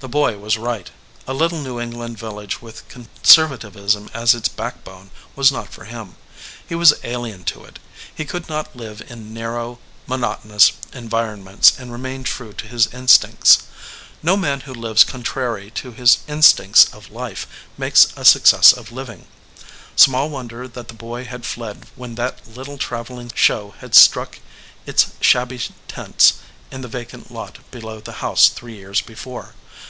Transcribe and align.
The 0.00 0.08
boy 0.08 0.38
was 0.38 0.56
right. 0.56 0.90
A 1.26 1.34
little 1.34 1.58
New 1.60 1.78
England 1.78 2.16
vil 2.18 2.32
lage 2.32 2.62
with 2.62 2.88
conservatism 2.88 4.08
as 4.14 4.34
its 4.34 4.48
backbone 4.48 5.10
was 5.36 5.52
not 5.52 5.68
for 5.74 5.84
him. 5.84 6.16
He 6.66 6.74
was 6.74 6.94
alien 7.04 7.44
to 7.52 7.64
it. 7.66 7.78
He 8.14 8.24
could 8.24 8.48
not 8.48 8.74
live 8.74 9.02
in 9.10 9.34
narrow, 9.34 9.78
monotonous 10.06 10.72
environments 10.94 11.74
and 11.78 11.92
remain 11.92 12.24
true 12.24 12.54
to 12.54 12.66
his 12.66 12.86
instincts. 12.94 13.64
No 14.22 14.38
man 14.38 14.60
who 14.60 14.72
lives 14.72 15.04
contrary 15.04 15.70
to 15.72 15.92
his 15.92 16.16
iSo 16.16 16.22
THE 16.24 16.32
LIAR 16.32 16.36
instincts 16.38 16.84
of 16.94 17.10
life 17.10 17.46
makes 17.76 18.08
a 18.16 18.24
success 18.24 18.72
of 18.72 18.90
living. 18.92 19.26
Small 19.96 20.30
wonder 20.30 20.66
that 20.66 20.88
the 20.88 20.94
boy 20.94 21.26
had 21.26 21.44
fled 21.44 21.88
when 21.94 22.14
that 22.14 22.48
little 22.48 22.78
trav 22.78 23.08
eling 23.08 23.32
show 23.36 23.72
had 23.80 23.94
struck 23.94 24.38
its 24.86 25.08
shabby 25.20 25.60
tents 25.88 26.36
in 26.70 26.80
the 26.80 26.88
vacant 26.88 27.30
lot 27.30 27.58
below 27.70 28.00
the 28.00 28.24
house 28.24 28.48
three 28.48 28.76
years 28.76 29.02
before. 29.02 29.52